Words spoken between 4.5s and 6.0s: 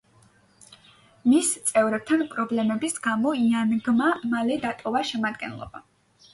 დატოვა შემადგენლობა.